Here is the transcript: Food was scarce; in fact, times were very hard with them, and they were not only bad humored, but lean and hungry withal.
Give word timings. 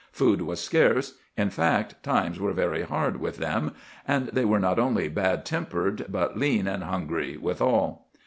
Food 0.11 0.41
was 0.41 0.59
scarce; 0.59 1.19
in 1.37 1.51
fact, 1.51 2.01
times 2.01 2.39
were 2.39 2.53
very 2.53 2.81
hard 2.81 3.17
with 3.21 3.37
them, 3.37 3.73
and 4.07 4.29
they 4.29 4.45
were 4.45 4.57
not 4.59 4.79
only 4.79 5.07
bad 5.09 5.47
humored, 5.47 6.07
but 6.09 6.35
lean 6.35 6.65
and 6.65 6.81
hungry 6.85 7.37
withal. 7.37 8.07